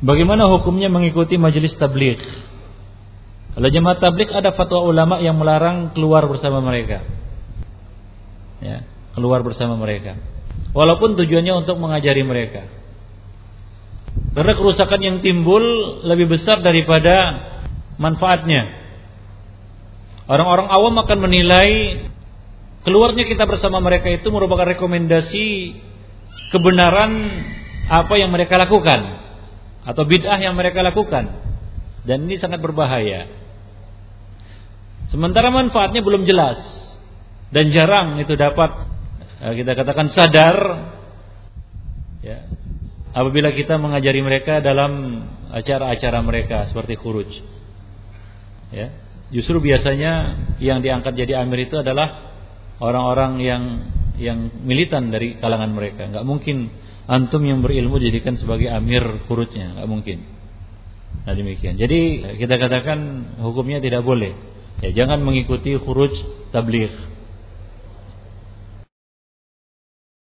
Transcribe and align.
Bagaimana 0.00 0.48
hukumnya 0.48 0.88
mengikuti 0.88 1.36
majelis 1.36 1.76
tabligh? 1.76 2.20
Kalau 3.52 3.68
jemaah 3.68 4.00
tabligh 4.00 4.32
ada 4.32 4.56
fatwa 4.56 4.80
ulama 4.80 5.20
yang 5.20 5.36
melarang 5.36 5.92
keluar 5.92 6.24
bersama 6.24 6.64
mereka. 6.64 7.04
Ya, 8.64 8.88
keluar 9.12 9.44
bersama 9.44 9.76
mereka. 9.76 10.16
Walaupun 10.72 11.20
tujuannya 11.20 11.52
untuk 11.52 11.76
mengajari 11.76 12.24
mereka. 12.24 12.64
Karena 14.32 14.52
kerusakan 14.56 15.00
yang 15.04 15.16
timbul 15.20 15.60
lebih 16.08 16.32
besar 16.32 16.64
daripada 16.64 17.36
manfaatnya. 18.00 18.80
Orang-orang 20.30 20.68
awam 20.70 20.94
akan 20.96 21.18
menilai 21.20 21.70
keluarnya 22.88 23.28
kita 23.28 23.44
bersama 23.44 23.82
mereka 23.84 24.08
itu 24.08 24.32
merupakan 24.32 24.64
rekomendasi 24.64 25.76
kebenaran 26.54 27.12
apa 27.90 28.14
yang 28.16 28.30
mereka 28.32 28.56
lakukan 28.56 29.29
atau 29.84 30.02
bid'ah 30.04 30.38
yang 30.40 30.56
mereka 30.56 30.84
lakukan. 30.84 31.30
Dan 32.04 32.28
ini 32.28 32.40
sangat 32.40 32.60
berbahaya. 32.64 33.28
Sementara 35.10 35.50
manfaatnya 35.50 36.00
belum 36.00 36.24
jelas 36.24 36.80
dan 37.50 37.74
jarang 37.74 38.18
itu 38.22 38.38
dapat 38.38 38.70
eh, 39.42 39.54
kita 39.58 39.74
katakan 39.74 40.14
sadar 40.14 40.56
ya 42.22 42.46
apabila 43.10 43.50
kita 43.50 43.74
mengajari 43.74 44.22
mereka 44.22 44.62
dalam 44.62 45.24
acara-acara 45.50 46.18
mereka 46.22 46.70
seperti 46.70 46.94
khuruj 46.94 47.30
ya 48.70 48.94
justru 49.34 49.58
biasanya 49.58 50.38
yang 50.62 50.78
diangkat 50.78 51.18
jadi 51.18 51.42
amir 51.42 51.66
itu 51.66 51.82
adalah 51.82 52.30
orang-orang 52.78 53.32
yang 53.42 53.62
yang 54.20 54.38
militan 54.62 55.10
dari 55.10 55.42
kalangan 55.42 55.74
mereka 55.74 56.06
nggak 56.06 56.26
mungkin 56.26 56.70
antum 57.06 57.40
yang 57.44 57.64
berilmu 57.64 57.96
jadikan 58.00 58.36
sebagai 58.36 58.68
amir 58.68 59.24
khurujnya, 59.28 59.78
nggak 59.78 59.88
mungkin. 59.88 60.18
Nah 61.24 61.34
demikian. 61.36 61.76
Jadi 61.76 62.22
kita 62.40 62.56
katakan 62.56 62.98
hukumnya 63.40 63.78
tidak 63.82 64.02
boleh. 64.02 64.32
Ya, 64.80 65.04
jangan 65.04 65.20
mengikuti 65.20 65.76
khuruj 65.76 66.12
tabligh. 66.54 66.92